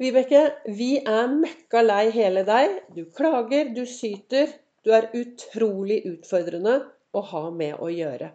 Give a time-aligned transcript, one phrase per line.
[0.00, 2.78] Vibeke, vi er møkka lei hele deg.
[2.96, 4.48] Du klager, du syter.
[4.80, 6.78] Du er utrolig utfordrende
[7.12, 8.30] å ha med å gjøre.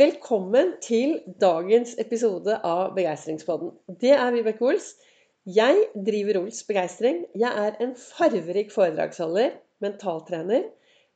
[0.00, 3.76] Velkommen til dagens episode av Begeistringspodden.
[3.86, 4.88] Det er Vibeke Ols.
[5.46, 7.22] Jeg driver Ols Begeistring.
[7.38, 9.54] Jeg er en farverik foredragsholder,
[9.86, 10.66] mentaltrener,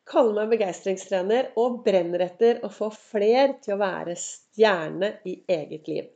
[0.07, 5.91] kaller meg begeistringstrener og brenner etter å få fler til å være stjerne i eget
[5.91, 6.07] liv.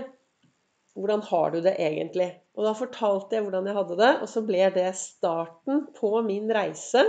[0.97, 2.31] hvordan har du det egentlig?
[2.59, 6.51] Og da fortalte jeg hvordan jeg hadde det, og så ble det starten på min
[6.55, 7.05] reise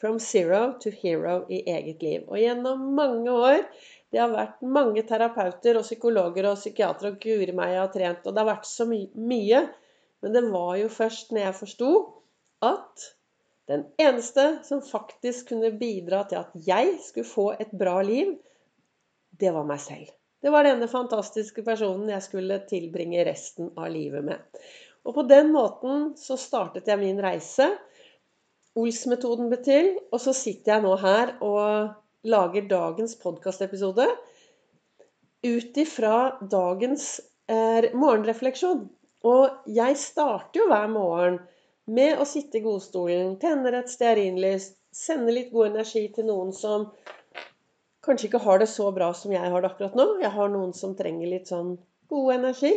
[0.00, 2.24] from zero to hero i eget liv.
[2.28, 3.62] Og gjennom mange år
[4.14, 8.22] Det har vært mange terapeuter og psykologer og psykiatere og guri meg jeg har trent,
[8.22, 9.64] og det har vært så my mye.
[10.22, 11.90] Men det var jo først når jeg forsto
[12.64, 13.08] at
[13.68, 18.36] den eneste som faktisk kunne bidra til at jeg skulle få et bra liv,
[19.40, 20.14] det var meg selv.
[20.46, 24.60] Det var denne fantastiske personen jeg skulle tilbringe resten av livet med.
[25.02, 27.66] Og på den måten så startet jeg min reise.
[28.78, 34.06] Ols-metoden ble til, og så sitter jeg nå her og lager dagens podkastepisode
[35.50, 36.14] ut ifra
[36.54, 37.08] dagens
[37.50, 38.86] eh, morgenrefleksjon.
[39.26, 41.40] Og jeg starter jo hver morgen
[41.90, 46.92] med å sitte i godstolen, tenner et stearinlys, sende litt god energi til noen som
[48.06, 50.06] kanskje ikke har det så bra som jeg har det akkurat nå.
[50.22, 51.74] Jeg har noen som trenger litt sånn
[52.10, 52.72] god energi.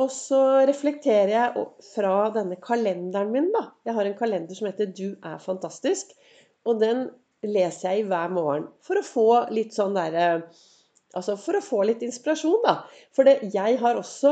[0.00, 3.66] Og så reflekterer jeg fra denne kalenderen min, da.
[3.84, 6.14] Jeg har en kalender som heter 'Du er fantastisk'.
[6.64, 7.10] Og den
[7.42, 10.28] leser jeg i hver morgen for å få litt sånn derre
[11.14, 12.86] Altså for å få litt inspirasjon, da.
[13.12, 14.30] For det, jeg har også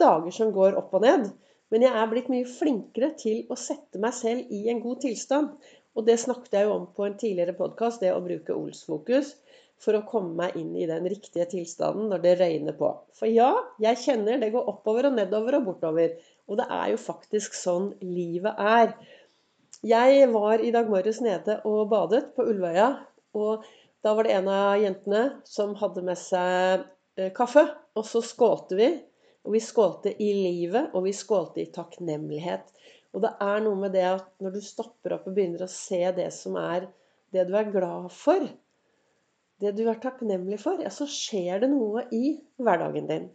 [0.00, 1.26] dager som går opp og ned.
[1.68, 5.50] Men jeg er blitt mye flinkere til å sette meg selv i en god tilstand.
[5.94, 9.34] Og det snakket jeg jo om på en tidligere podkast, det å bruke Ols-fokus
[9.82, 12.90] for å komme meg inn i den riktige tilstanden når det røyner på.
[13.16, 13.50] For ja,
[13.82, 16.14] jeg kjenner det går oppover og nedover og bortover.
[16.48, 18.94] Og det er jo faktisk sånn livet er.
[19.84, 22.90] Jeg var i dag morges nede og badet på Ulvøya.
[23.36, 23.64] Og
[24.04, 26.84] da var det en av jentene som hadde med seg
[27.18, 27.66] eh, kaffe.
[27.96, 28.90] Og så skålte vi.
[29.44, 32.70] Og vi skålte i livet, og vi skålte i takknemlighet.
[33.14, 36.00] Og det er noe med det at når du stopper opp og begynner å se
[36.16, 36.88] det som er
[37.34, 38.46] det du er glad for,
[39.62, 43.28] det du er takknemlig for, ja, så skjer det noe i hverdagen din.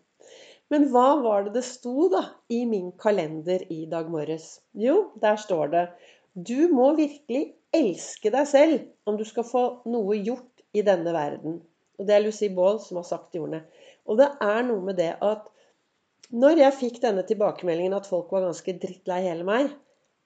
[0.70, 2.22] Men hva var det det sto da
[2.54, 4.60] i min kalender i dag morges?
[4.78, 5.86] Jo, der står det
[6.50, 11.58] Du må virkelig elske deg selv om du skal få noe gjort i denne verden.
[11.98, 13.64] Og det er Lucy Baall som har sagt de ordene.
[14.06, 15.50] Og det er noe med det at
[16.30, 19.72] når jeg fikk denne tilbakemeldingen at folk var ganske drittlei hele meg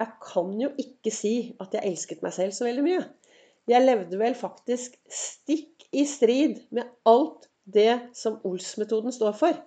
[0.02, 3.04] Jeg kan jo ikke si at jeg elsket meg selv så veldig mye.
[3.70, 9.60] Jeg levde vel faktisk stikk i strid med alt det som Ols-metoden står for.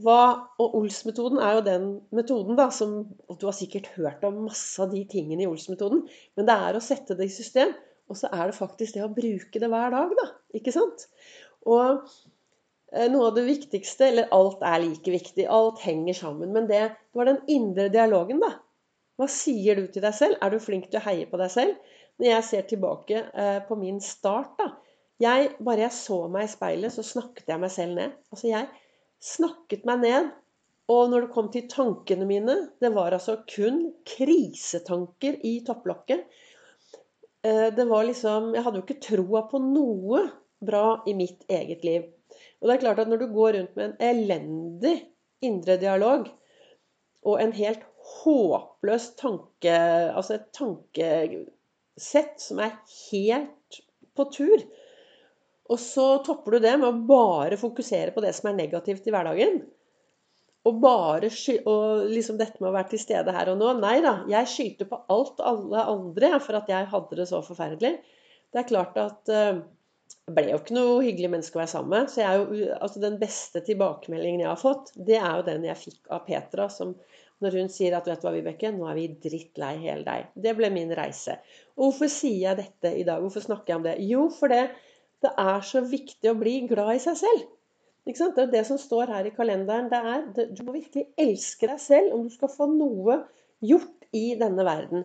[0.00, 0.20] Hva,
[0.60, 1.86] og Ols-metoden er jo den
[2.16, 6.06] metoden da, som og Du har sikkert hørt om masse av de tingene i Ols-metoden.
[6.36, 7.74] Men det er å sette det i system.
[8.10, 10.26] Og så er det faktisk det å bruke det hver dag, da.
[10.56, 11.06] Ikke sant?
[11.68, 12.00] Og
[12.92, 15.46] eh, noe av det viktigste Eller alt er like viktig.
[15.46, 16.52] Alt henger sammen.
[16.56, 18.56] Men det, det var den indre dialogen, da.
[19.20, 20.40] Hva sier du til deg selv?
[20.40, 21.96] Er du flink til å heie på deg selv?
[22.20, 24.68] Når jeg ser tilbake eh, på min start, da,
[25.20, 28.14] jeg, bare jeg så meg i speilet, så snakket jeg meg selv ned.
[28.32, 28.68] Altså, jeg
[29.24, 30.30] snakket meg ned.
[30.90, 36.24] Og når det kom til tankene mine Det var altså kun krisetanker i topplokket.
[37.44, 40.24] eh, det var liksom Jeg hadde jo ikke troa på noe
[40.60, 42.08] bra i mitt eget liv.
[42.60, 44.96] Og det er klart at når du går rundt med en elendig
[45.40, 46.28] indre dialog
[47.24, 47.84] og en helt
[48.20, 49.76] håpløs tanke
[50.16, 50.50] Altså et
[52.00, 52.78] tankesett som er
[53.10, 53.80] helt
[54.16, 54.62] på tur,
[55.70, 59.12] og så topper du det med å bare fokusere på det som er negativt i
[59.12, 59.60] hverdagen,
[60.66, 61.30] og bare
[61.64, 64.88] og liksom dette med å være til stede her og nå Nei da, jeg skyter
[64.90, 67.94] på alt alle andre for at jeg hadde det så forferdelig.
[68.52, 72.12] Det er klart at jeg ble jo ikke noe hyggelig menneske å være sammen med.
[72.12, 76.12] Så jo, altså den beste tilbakemeldingen jeg har fått, det er jo den jeg fikk
[76.12, 76.92] av Petra, som
[77.40, 80.28] når hun sier at 'Vet du hva, Vibeke, nå er vi drittlei hele deg'.
[80.36, 81.38] Det ble min reise.
[81.76, 83.20] Og hvorfor sier jeg dette i dag?
[83.20, 83.96] Hvorfor snakker jeg om det?
[84.10, 84.68] Jo, for det,
[85.30, 87.48] er så viktig å bli glad i seg selv.
[88.06, 89.90] Det er det som står her i kalenderen.
[89.92, 93.18] Det er, det, du må virkelig elske deg selv om du skal få noe
[93.60, 95.04] gjort i denne verden.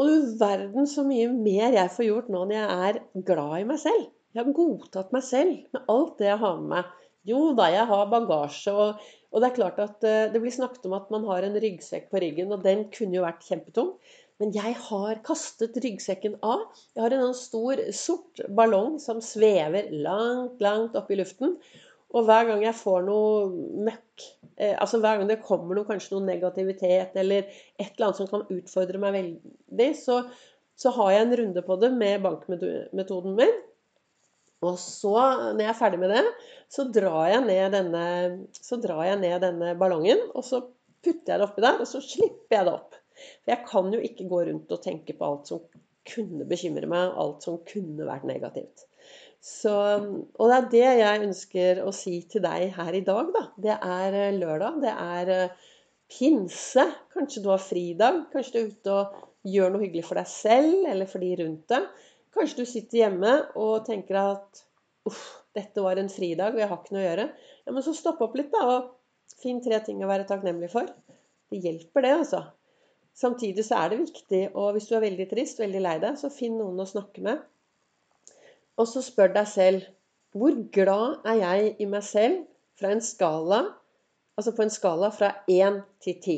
[0.00, 3.00] Og du verden så mye mer jeg får gjort nå når jeg er
[3.30, 4.10] glad i meg selv.
[4.32, 6.92] Jeg har godtatt meg selv med alt det jeg har med meg.
[7.28, 10.88] Jo da, jeg har bagasje, og, og det er klart at uh, det blir snakket
[10.88, 13.94] om at man har en ryggsekk på ryggen, og den kunne jo vært kjempetung.
[14.42, 16.64] Men jeg har kastet ryggsekken av.
[16.96, 21.54] Jeg har en stor, sort ballong som svever langt, langt opp i luften.
[22.12, 24.24] Og hver gang jeg får noe møkk,
[24.58, 28.28] eh, altså hver gang det kommer noe, kanskje noe negativitet eller et eller annet som
[28.28, 30.18] kan utfordre meg veldig, så,
[30.76, 33.54] så har jeg en runde på det med bankmetoden min.
[34.62, 35.14] Og så,
[35.52, 36.22] når jeg er ferdig med det,
[36.70, 38.04] så drar jeg ned denne,
[38.62, 40.62] jeg ned denne ballongen, og så
[41.02, 42.98] putter jeg det oppi der, og så slipper jeg det opp.
[43.42, 45.66] For jeg kan jo ikke gå rundt og tenke på alt som
[46.08, 48.86] kunne bekymre meg, alt som kunne vært negativt.
[49.42, 53.42] Så, og det er det jeg ønsker å si til deg her i dag, da.
[53.64, 54.78] Det er eh, lørdag.
[54.84, 55.70] Det er eh,
[56.14, 56.84] pinse.
[57.14, 58.20] Kanskje du har fridag.
[58.30, 61.74] Kanskje du er ute og gjør noe hyggelig for deg selv eller for de rundt
[61.74, 61.90] deg.
[62.32, 64.62] Kanskje du sitter hjemme og tenker at
[65.08, 65.22] uff,
[65.56, 67.28] dette var en fridag, og jeg har ikke noe å gjøre.
[67.66, 70.88] Ja, Men så stopp opp litt, da, og finn tre ting å være takknemlig for.
[71.52, 72.42] Det hjelper, det, altså.
[73.18, 76.32] Samtidig så er det viktig, og hvis du er veldig trist, veldig lei deg, så
[76.32, 77.42] finn noen å snakke med.
[78.80, 79.90] Og så spør deg selv
[80.32, 82.46] hvor glad er jeg i meg selv
[82.80, 83.66] fra en skala
[84.32, 86.36] Altså på en skala fra 1 til 10.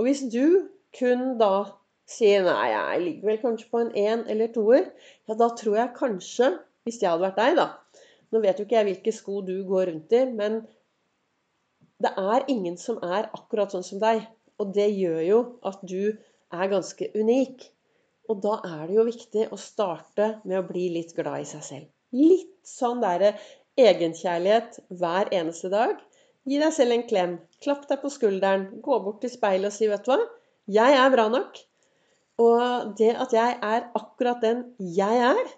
[0.00, 1.66] Og hvis du kun da
[2.08, 4.88] sier nei, jeg ligger vel kanskje på en én eller 2-er,
[5.28, 6.50] ja, da tror jeg kanskje,
[6.84, 7.70] hvis jeg hadde vært deg, da
[8.34, 10.56] Nå vet jo ikke jeg hvilke sko du går rundt i, men
[12.02, 14.24] det er ingen som er akkurat sånn som deg.
[14.58, 15.38] Og det gjør jo
[15.70, 16.16] at du
[16.54, 17.62] er ganske unik.
[18.30, 21.62] Og da er det jo viktig å starte med å bli litt glad i seg
[21.66, 21.86] selv.
[22.14, 23.34] Litt sånn derre
[23.78, 25.94] egenkjærlighet hver eneste dag.
[26.48, 27.36] Gi deg selv en klem.
[27.64, 28.66] Klapp deg på skulderen.
[28.84, 30.18] Gå bort til speilet og si 'Vet du hva?
[30.78, 31.62] Jeg er bra nok'.
[32.42, 35.50] Og det at jeg er akkurat den jeg er,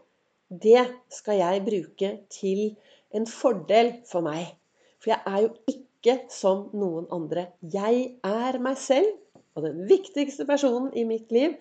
[0.50, 2.76] det skal jeg bruke til
[3.17, 4.52] en fordel for meg.
[5.00, 7.49] For jeg er jo ikke som noen andre.
[7.62, 9.08] Jeg er meg selv,
[9.56, 11.56] og den viktigste personen i mitt liv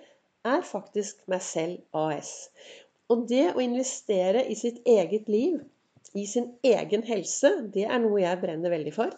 [0.46, 2.52] er faktisk meg selv AS.
[3.10, 5.62] Og det å investere i sitt eget liv,
[6.16, 9.12] i sin egen helse, det er noe jeg brenner veldig for.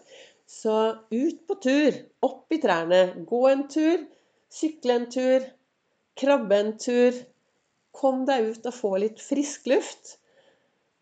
[0.47, 0.75] Så
[1.11, 4.05] ut på tur, opp i trærne, gå en tur,
[4.53, 5.45] sykle en tur,
[6.19, 7.17] krabbe en tur.
[7.97, 10.17] Kom deg ut og få litt frisk luft.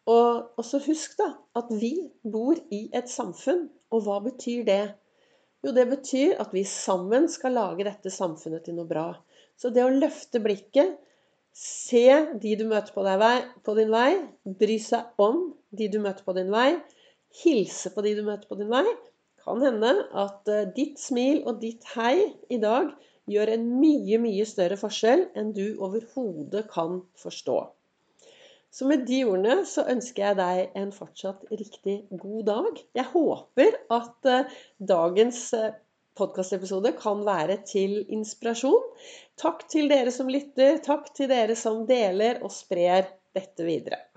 [0.05, 3.65] Og, og så husk da at vi bor i et samfunn.
[3.93, 4.83] Og hva betyr det?
[5.65, 9.07] Jo, det betyr at vi sammen skal lage dette samfunnet til noe bra.
[9.57, 10.99] Så det å løfte blikket,
[11.55, 12.05] se
[12.41, 14.11] de du møter på, vei, på din vei,
[14.43, 16.75] bry seg om de du møter på din vei,
[17.41, 18.83] hilse på de du møter på din vei,
[19.45, 22.17] kan hende at eh, ditt smil og ditt hei
[22.51, 22.91] i dag
[23.31, 27.57] gjør en mye, mye større forskjell enn du overhodet kan forstå.
[28.75, 32.81] Så med de ordene så ønsker jeg deg en fortsatt riktig god dag.
[32.99, 34.55] Jeg håper at eh,
[34.91, 35.77] dagens eh,
[36.19, 38.89] podkastepisode kan være til inspirasjon.
[39.39, 40.81] Takk til dere som lytter.
[40.83, 44.05] Takk til dere som deler og sprer dette videre.